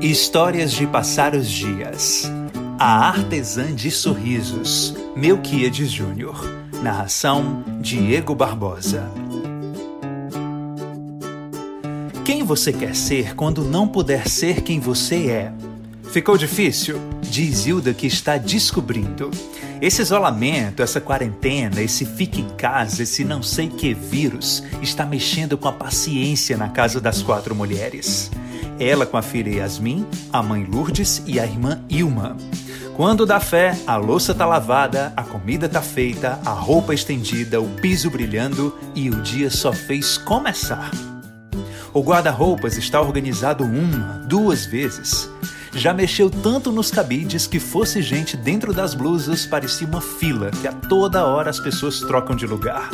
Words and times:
Histórias 0.00 0.70
de 0.70 0.86
passar 0.86 1.34
os 1.34 1.50
dias. 1.50 2.30
A 2.78 3.08
artesã 3.08 3.74
de 3.74 3.90
sorrisos, 3.90 4.94
Melquiades 5.16 5.90
Júnior. 5.90 6.40
Narração: 6.80 7.64
Diego 7.80 8.32
Barbosa. 8.32 9.10
Quem 12.24 12.44
você 12.44 12.72
quer 12.72 12.94
ser 12.94 13.34
quando 13.34 13.64
não 13.64 13.88
puder 13.88 14.28
ser 14.28 14.60
quem 14.60 14.78
você 14.78 15.30
é? 15.30 15.52
Ficou 16.12 16.38
difícil? 16.38 17.00
Diz 17.20 17.66
Hilda 17.66 17.92
que 17.92 18.06
está 18.06 18.36
descobrindo. 18.36 19.32
Esse 19.82 20.00
isolamento, 20.00 20.80
essa 20.80 21.00
quarentena, 21.00 21.82
esse 21.82 22.06
fique 22.06 22.40
em 22.40 22.48
casa, 22.50 23.02
esse 23.02 23.24
não 23.24 23.42
sei 23.42 23.68
que 23.68 23.94
vírus 23.94 24.62
está 24.80 25.04
mexendo 25.04 25.58
com 25.58 25.66
a 25.66 25.72
paciência 25.72 26.56
na 26.56 26.68
casa 26.68 27.00
das 27.00 27.20
quatro 27.20 27.52
mulheres. 27.52 28.30
Ela 28.80 29.04
com 29.04 29.16
a 29.16 29.22
filha 29.22 29.56
Yasmin, 29.56 30.06
a 30.32 30.42
mãe 30.42 30.64
Lourdes 30.64 31.22
e 31.26 31.40
a 31.40 31.44
irmã 31.44 31.80
Ilma. 31.88 32.36
Quando 32.96 33.24
dá 33.24 33.38
fé, 33.38 33.78
a 33.86 33.96
louça 33.96 34.34
tá 34.34 34.44
lavada, 34.44 35.12
a 35.16 35.22
comida 35.22 35.68
tá 35.68 35.80
feita, 35.80 36.38
a 36.44 36.50
roupa 36.50 36.94
estendida, 36.94 37.60
o 37.60 37.68
piso 37.68 38.10
brilhando 38.10 38.76
e 38.94 39.08
o 39.08 39.22
dia 39.22 39.50
só 39.50 39.72
fez 39.72 40.18
começar. 40.18 40.90
O 41.92 42.02
guarda-roupas 42.02 42.76
está 42.76 43.00
organizado 43.00 43.64
uma, 43.64 44.24
duas 44.28 44.66
vezes. 44.66 45.28
Já 45.72 45.94
mexeu 45.94 46.28
tanto 46.30 46.72
nos 46.72 46.90
cabides 46.90 47.46
que 47.46 47.60
fosse 47.60 48.02
gente 48.02 48.36
dentro 48.36 48.72
das 48.72 48.94
blusas 48.94 49.46
parecia 49.46 49.86
uma 49.86 50.00
fila 50.00 50.50
que 50.50 50.66
a 50.66 50.72
toda 50.72 51.24
hora 51.24 51.50
as 51.50 51.60
pessoas 51.60 52.00
trocam 52.00 52.34
de 52.34 52.46
lugar. 52.46 52.90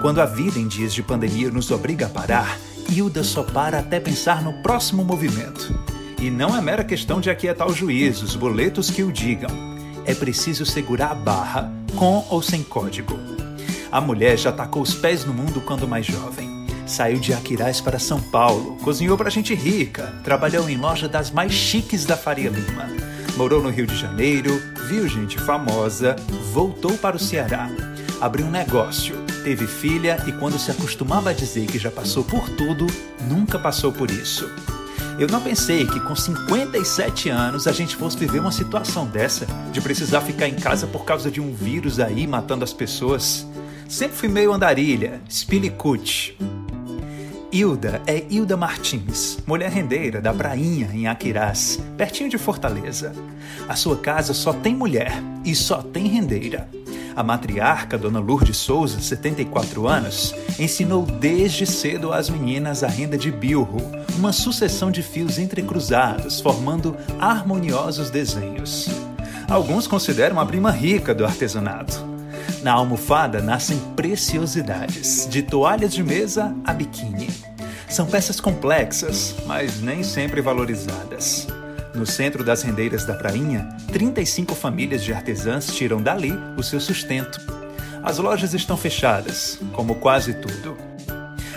Quando 0.00 0.20
a 0.20 0.26
vida 0.26 0.58
em 0.58 0.68
dias 0.68 0.92
de 0.92 1.02
pandemia 1.02 1.50
nos 1.50 1.70
obriga 1.70 2.06
a 2.06 2.08
parar, 2.08 2.58
Hilda 2.88 3.24
só 3.24 3.42
para 3.42 3.78
até 3.78 3.98
pensar 3.98 4.42
no 4.42 4.52
próximo 4.62 5.04
movimento. 5.04 5.74
E 6.20 6.30
não 6.30 6.56
é 6.56 6.60
mera 6.60 6.84
questão 6.84 7.20
de 7.20 7.30
aquietar 7.30 7.68
o 7.68 7.74
juiz, 7.74 8.22
os 8.22 8.34
boletos 8.36 8.90
que 8.90 9.02
o 9.02 9.12
digam. 9.12 9.50
É 10.06 10.14
preciso 10.14 10.64
segurar 10.64 11.10
a 11.10 11.14
barra, 11.14 11.72
com 11.96 12.26
ou 12.30 12.42
sem 12.42 12.62
código. 12.62 13.18
A 13.90 14.00
mulher 14.00 14.36
já 14.36 14.50
tacou 14.50 14.82
os 14.82 14.94
pés 14.94 15.24
no 15.24 15.32
mundo 15.32 15.60
quando 15.60 15.86
mais 15.86 16.06
jovem. 16.06 16.66
Saiu 16.86 17.18
de 17.18 17.32
Aquiraz 17.32 17.80
para 17.80 17.98
São 17.98 18.20
Paulo, 18.20 18.76
cozinhou 18.82 19.16
para 19.16 19.30
gente 19.30 19.54
rica, 19.54 20.14
trabalhou 20.22 20.68
em 20.68 20.76
loja 20.76 21.08
das 21.08 21.30
mais 21.30 21.52
chiques 21.52 22.04
da 22.04 22.16
Faria 22.16 22.50
Lima. 22.50 22.88
Morou 23.36 23.62
no 23.62 23.70
Rio 23.70 23.86
de 23.86 23.96
Janeiro, 23.96 24.60
viu 24.86 25.08
gente 25.08 25.38
famosa, 25.38 26.14
voltou 26.52 26.96
para 26.98 27.16
o 27.16 27.20
Ceará. 27.20 27.70
Abriu 28.20 28.46
um 28.46 28.50
negócio, 28.50 29.23
teve 29.44 29.66
filha 29.66 30.16
e 30.26 30.32
quando 30.32 30.58
se 30.58 30.70
acostumava 30.70 31.28
a 31.28 31.32
dizer 31.34 31.66
que 31.66 31.78
já 31.78 31.90
passou 31.90 32.24
por 32.24 32.48
tudo, 32.48 32.86
nunca 33.28 33.58
passou 33.58 33.92
por 33.92 34.10
isso. 34.10 34.50
Eu 35.18 35.28
não 35.28 35.40
pensei 35.40 35.86
que 35.86 36.00
com 36.00 36.16
57 36.16 37.28
anos 37.28 37.68
a 37.68 37.72
gente 37.72 37.94
fosse 37.94 38.16
viver 38.16 38.40
uma 38.40 38.50
situação 38.50 39.06
dessa, 39.06 39.46
de 39.70 39.82
precisar 39.82 40.22
ficar 40.22 40.48
em 40.48 40.54
casa 40.54 40.86
por 40.86 41.04
causa 41.04 41.30
de 41.30 41.42
um 41.42 41.52
vírus 41.52 42.00
aí 42.00 42.26
matando 42.26 42.64
as 42.64 42.72
pessoas. 42.72 43.46
Sempre 43.86 44.16
fui 44.16 44.28
meio 44.28 44.50
andarilha, 44.50 45.20
spilicute. 45.28 46.36
Hilda 47.52 48.02
é 48.06 48.24
Hilda 48.28 48.56
Martins, 48.56 49.38
mulher 49.46 49.70
rendeira 49.70 50.20
da 50.20 50.32
Prainha, 50.32 50.90
em 50.92 51.06
Aquirás, 51.06 51.78
pertinho 51.96 52.28
de 52.28 52.38
Fortaleza. 52.38 53.12
A 53.68 53.76
sua 53.76 53.96
casa 53.96 54.34
só 54.34 54.52
tem 54.52 54.74
mulher 54.74 55.12
e 55.44 55.54
só 55.54 55.80
tem 55.80 56.08
rendeira. 56.08 56.68
A 57.16 57.22
matriarca, 57.22 57.96
Dona 57.96 58.18
Lourdes 58.18 58.56
Souza, 58.56 59.00
74 59.00 59.86
anos, 59.86 60.34
ensinou 60.58 61.06
desde 61.06 61.64
cedo 61.64 62.12
às 62.12 62.28
meninas 62.28 62.82
a 62.82 62.88
renda 62.88 63.16
de 63.16 63.30
bilro, 63.30 63.76
uma 64.16 64.32
sucessão 64.32 64.90
de 64.90 65.00
fios 65.02 65.38
entrecruzados, 65.38 66.40
formando 66.40 66.96
harmoniosos 67.20 68.10
desenhos. 68.10 68.88
Alguns 69.48 69.86
consideram 69.86 70.40
a 70.40 70.46
prima 70.46 70.72
rica 70.72 71.14
do 71.14 71.24
artesanato. 71.24 72.04
Na 72.62 72.72
almofada 72.72 73.40
nascem 73.40 73.78
preciosidades, 73.94 75.28
de 75.30 75.42
toalhas 75.42 75.92
de 75.92 76.02
mesa 76.02 76.52
a 76.64 76.72
biquíni. 76.72 77.28
São 77.88 78.06
peças 78.06 78.40
complexas, 78.40 79.36
mas 79.46 79.80
nem 79.80 80.02
sempre 80.02 80.40
valorizadas. 80.40 81.46
No 81.94 82.04
centro 82.04 82.42
das 82.42 82.62
rendeiras 82.62 83.04
da 83.04 83.14
prainha, 83.14 83.68
35 83.92 84.54
famílias 84.54 85.02
de 85.04 85.12
artesãs 85.12 85.66
tiram 85.68 86.02
dali 86.02 86.32
o 86.56 86.62
seu 86.62 86.80
sustento. 86.80 87.40
As 88.02 88.18
lojas 88.18 88.52
estão 88.52 88.76
fechadas, 88.76 89.58
como 89.72 89.94
quase 89.94 90.34
tudo. 90.34 90.76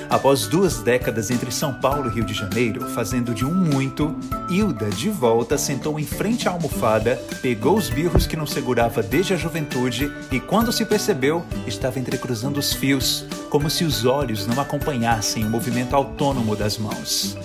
Após 0.10 0.48
duas 0.48 0.78
décadas 0.78 1.30
entre 1.32 1.52
São 1.52 1.74
Paulo 1.74 2.10
e 2.10 2.14
Rio 2.14 2.24
de 2.24 2.34
Janeiro, 2.34 2.88
fazendo 2.92 3.34
de 3.34 3.44
um 3.44 3.54
muito, 3.54 4.16
Hilda, 4.50 4.90
de 4.90 5.10
volta, 5.10 5.58
sentou 5.58 6.00
em 6.00 6.06
frente 6.06 6.48
à 6.48 6.52
almofada, 6.52 7.20
pegou 7.42 7.76
os 7.76 7.90
birros 7.90 8.26
que 8.26 8.38
não 8.38 8.48
segurava 8.48 9.04
desde 9.04 9.34
a 9.34 9.38
juventude 9.38 10.10
e, 10.32 10.40
quando 10.40 10.72
se 10.72 10.86
percebeu, 10.86 11.44
estava 11.66 12.00
entrecruzando 12.00 12.60
os 12.60 12.72
fios, 12.72 13.26
como 13.50 13.70
se 13.70 13.84
os 13.84 14.06
olhos 14.06 14.48
não 14.48 14.62
acompanhassem 14.62 15.44
o 15.44 15.50
movimento 15.50 15.96
autônomo 15.96 16.56
das 16.56 16.78
mãos. 16.78 17.36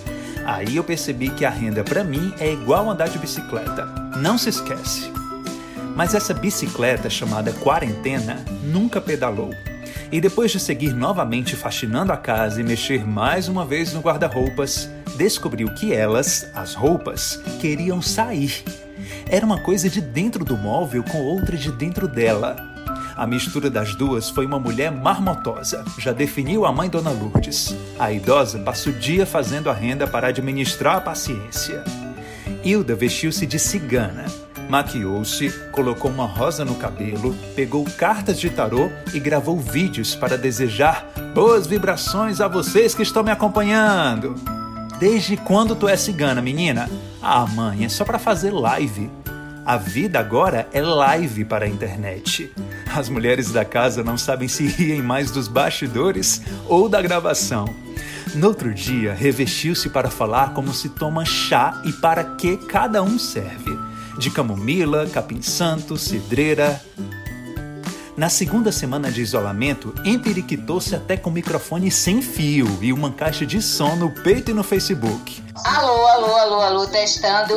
Aí 0.45 0.77
eu 0.77 0.85
percebi 0.85 1.31
que 1.31 1.45
a 1.45 1.51
renda 1.51 1.85
para 1.85 2.03
mim 2.03 2.35
é 2.39 2.53
igual 2.53 2.91
andar 2.91 3.09
de 3.09 3.19
bicicleta. 3.19 3.87
Não 4.17 4.37
se 4.37 4.49
esquece. 4.49 5.11
Mas 5.95 6.15
essa 6.15 6.35
bicicleta 6.35 7.09
chamada 7.09 7.53
quarentena 7.53 8.45
nunca 8.65 9.01
pedalou. 9.01 9.51
E 10.11 10.21
depois 10.21 10.51
de 10.51 10.59
seguir 10.59 10.93
novamente 10.93 11.55
faxinando 11.55 12.13
a 12.13 12.17
casa 12.17 12.61
e 12.61 12.65
mexer 12.65 13.07
mais 13.07 13.49
uma 13.49 13.65
vez 13.65 13.93
no 13.93 14.01
guarda-roupas, 14.01 14.91
descobriu 15.17 15.73
que 15.75 15.93
elas, 15.93 16.51
as 16.55 16.75
roupas, 16.75 17.41
queriam 17.61 18.03
sair. 18.03 18.65
Era 19.29 19.47
uma 19.47 19.63
coisa 19.63 19.89
de 19.89 20.01
dentro 20.01 20.45
do 20.45 20.57
móvel 20.57 21.03
com 21.05 21.19
outra 21.19 21.57
de 21.57 21.71
dentro 21.73 22.09
dela. 22.09 22.72
A 23.23 23.27
mistura 23.29 23.71
das 23.71 23.95
duas 23.95 24.29
foi 24.29 24.45
uma 24.45 24.59
mulher 24.59 24.91
marmotosa, 24.91 25.85
já 25.97 26.11
definiu 26.11 26.67
a 26.67 26.73
mãe 26.73 26.91
Dona 26.91 27.11
Lourdes. 27.11 27.73
A 27.97 28.11
idosa 28.11 28.59
passa 28.59 28.91
o 28.91 28.93
dia 28.93 29.25
fazendo 29.25 29.71
a 29.71 29.73
renda 29.73 30.09
para 30.09 30.27
administrar 30.27 30.97
a 30.97 31.01
paciência. 31.01 31.85
Hilda 32.65 32.97
vestiu-se 32.97 33.47
de 33.47 33.61
cigana, 33.61 34.25
maquiou-se, 34.69 35.51
colocou 35.71 36.11
uma 36.11 36.27
rosa 36.27 36.65
no 36.65 36.75
cabelo, 36.75 37.33
pegou 37.55 37.85
cartas 37.97 38.41
de 38.41 38.51
tarô 38.51 38.91
e 39.15 39.21
gravou 39.21 39.57
vídeos 39.57 40.17
para 40.17 40.37
desejar 40.37 41.07
boas 41.33 41.65
vibrações 41.65 42.41
a 42.41 42.49
vocês 42.49 42.93
que 42.93 43.05
estão 43.05 43.23
me 43.23 43.31
acompanhando. 43.31 44.35
Desde 44.99 45.37
quando 45.37 45.77
tu 45.77 45.87
é 45.87 45.97
cigana, 45.97 46.43
menina? 46.43 46.91
Ah, 47.23 47.47
mãe, 47.47 47.85
é 47.85 47.89
só 47.89 48.05
para 48.05 48.19
fazer 48.19 48.51
live. 48.51 49.09
A 49.65 49.77
vida 49.77 50.19
agora 50.19 50.69
é 50.73 50.83
live 50.83 51.45
para 51.45 51.67
a 51.67 51.69
internet. 51.69 52.53
As 52.95 53.09
mulheres 53.09 53.51
da 53.51 53.65
casa 53.65 54.05
não 54.05 54.19
sabem 54.19 54.49
se 54.49 54.67
riem 54.67 55.01
mais 55.03 55.31
dos 55.31 55.49
bastidores 55.49 56.43
ou 56.69 56.91
da 56.91 57.01
gravação. 57.01 57.65
No 58.35 58.49
outro 58.49 58.73
dia, 58.75 59.15
revestiu-se 59.15 59.89
para 59.89 60.11
falar 60.11 60.53
como 60.53 60.75
se 60.75 60.91
toma 60.91 61.25
chá 61.25 61.81
e 61.85 61.93
para 61.93 62.23
que 62.23 62.57
cada 62.57 63.03
um 63.03 63.19
serve: 63.19 63.79
de 64.19 64.31
camomila, 64.31 65.07
capim-santo, 65.07 65.97
cidreira. 65.97 66.81
Na 68.15 68.29
segunda 68.29 68.71
semana 68.71 69.11
de 69.11 69.23
isolamento, 69.23 69.95
emperiquitou-se 70.05 70.95
até 70.95 71.17
com 71.17 71.31
microfone 71.31 71.91
sem 71.91 72.21
fio 72.21 72.79
e 72.83 72.93
uma 72.93 73.11
caixa 73.11 73.47
de 73.47 73.63
som 73.63 73.97
no 73.97 74.11
peito 74.11 74.51
e 74.51 74.55
no 74.55 74.63
Facebook. 74.63 75.43
Alô, 75.65 76.07
alô, 76.09 76.35
alô, 76.37 76.61
alô, 76.61 76.87
testando. 76.89 77.55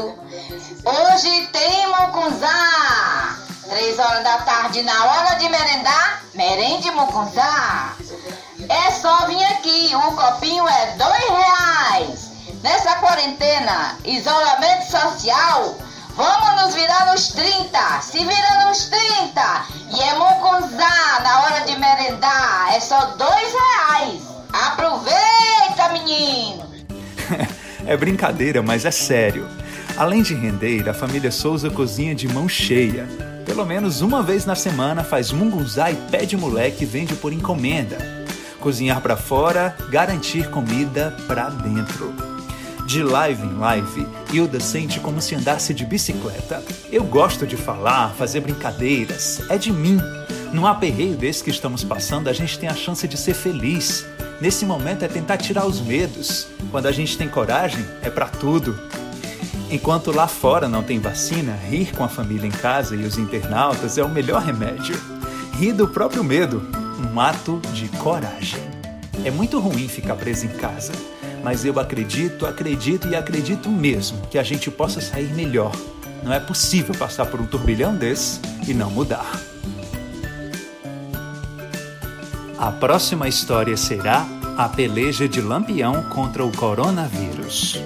Hoje 0.86 1.48
tem 1.52 1.88
Mokunzá! 1.90 3.35
Três 3.70 3.98
horas 3.98 4.24
da 4.24 4.38
tarde, 4.40 4.84
na 4.84 5.06
hora 5.06 5.36
de 5.36 5.50
merendar, 5.50 6.22
merende 6.36 6.92
mucunzá. 6.92 7.96
É 8.70 8.92
só 8.92 9.26
vir 9.26 9.44
aqui, 9.46 9.92
o 9.96 10.12
copinho 10.16 10.68
é 10.68 10.96
dois 10.98 11.30
reais. 11.30 12.32
Nessa 12.62 12.96
quarentena, 12.96 13.98
isolamento 14.06 14.86
social, 14.86 15.76
vamos 16.16 16.62
nos 16.62 16.76
virar 16.76 17.12
nos 17.12 17.30
30. 17.30 18.02
Se 18.02 18.20
vira 18.20 18.66
nos 18.66 18.86
30. 18.86 19.66
E 19.96 20.02
é 20.02 20.14
mucunzá 20.14 21.20
na 21.24 21.42
hora 21.42 21.62
de 21.62 21.76
merendar, 21.78 22.72
é 22.72 22.80
só 22.80 23.04
dois 23.18 23.54
reais. 23.54 24.22
Aproveita, 24.54 25.90
menino. 25.92 26.70
é 27.88 27.98
brincadeira, 27.98 28.62
mas 28.62 28.86
é 28.86 28.92
sério. 28.92 29.50
Além 29.98 30.22
de 30.22 30.36
render, 30.36 30.88
a 30.88 30.94
família 30.94 31.32
Souza 31.32 31.70
cozinha 31.72 32.14
de 32.14 32.28
mão 32.28 32.48
cheia. 32.48 33.35
Pelo 33.46 33.66
menos 33.66 34.02
uma 34.02 34.24
vez 34.24 34.44
na 34.46 34.56
semana 34.56 35.04
faz 35.04 35.32
mungunzá 35.32 35.92
e 35.92 35.96
pé 35.96 36.26
de 36.26 36.36
moleque 36.36 36.84
e 36.84 36.88
vende 36.88 37.16
por 37.16 37.32
encomenda. 37.32 37.98
Cozinhar 38.60 39.00
para 39.02 39.16
fora, 39.16 39.78
garantir 39.90 40.50
comida 40.50 41.16
para 41.28 41.50
dentro. 41.50 42.14
De 42.88 43.04
live 43.04 43.44
em 43.44 43.58
live, 43.58 44.08
Hilda 44.34 44.60
sente 44.60 45.00
como 45.00 45.22
se 45.22 45.36
andasse 45.36 45.74
de 45.74 45.86
bicicleta. 45.86 46.64
Eu 46.92 47.04
gosto 47.04 47.46
de 47.46 47.56
falar, 47.56 48.14
fazer 48.16 48.42
brincadeiras, 48.42 49.42
é 49.50 49.58
de 49.58 49.72
mim. 49.72 50.00
Num 50.52 50.66
aperreio 50.66 51.16
desse 51.16 51.44
que 51.44 51.50
estamos 51.50 51.84
passando, 51.84 52.30
a 52.30 52.34
gente 52.34 52.58
tem 52.58 52.70
a 52.70 52.76
chance 52.76 53.08
de 53.08 53.18
ser 53.18 53.36
feliz. 53.36 54.06
Nesse 54.42 54.66
momento 54.66 55.04
é 55.04 55.08
tentar 55.08 55.38
tirar 55.38 55.66
os 55.66 55.82
medos. 55.82 56.48
Quando 56.72 56.88
a 56.88 56.92
gente 56.92 57.18
tem 57.18 57.28
coragem, 57.28 57.86
é 58.02 58.10
para 58.10 58.28
tudo. 58.28 58.80
Enquanto 59.70 60.12
lá 60.12 60.28
fora 60.28 60.68
não 60.68 60.84
tem 60.84 61.00
vacina, 61.00 61.54
rir 61.54 61.92
com 61.96 62.04
a 62.04 62.08
família 62.08 62.48
em 62.48 62.52
casa 62.52 62.96
e 62.96 63.04
os 63.04 63.18
internautas 63.18 63.98
é 63.98 64.04
o 64.04 64.10
melhor 64.10 64.42
remédio. 64.42 64.96
Rir 65.54 65.74
do 65.74 65.88
próprio 65.88 66.24
medo, 66.24 66.62
um 67.12 67.20
ato 67.20 67.60
de 67.74 67.88
coragem. 67.98 68.62
É 69.24 69.32
muito 69.32 69.60
ruim 69.60 69.88
ficar 69.88 70.16
preso 70.16 70.46
em 70.46 70.50
casa, 70.50 70.94
mas 71.44 71.66
eu 71.66 71.80
acredito, 71.80 72.46
acredito 72.46 73.08
e 73.08 73.16
acredito 73.16 73.70
mesmo 73.70 74.22
que 74.30 74.38
a 74.38 74.44
gente 74.44 74.70
possa 74.70 75.02
sair 75.02 75.34
melhor. 75.34 75.72
Não 76.24 76.32
é 76.32 76.40
possível 76.40 76.94
passar 76.96 77.26
por 77.26 77.42
um 77.42 77.46
turbilhão 77.46 77.96
desse 77.96 78.40
e 78.68 78.74
não 78.74 78.92
mudar. 78.92 79.40
A 82.58 82.72
próxima 82.72 83.28
história 83.28 83.76
será 83.76 84.26
a 84.58 84.70
peleja 84.70 85.28
de 85.28 85.42
Lampião 85.42 86.04
contra 86.04 86.46
o 86.46 86.52
coronavírus. 86.52 87.80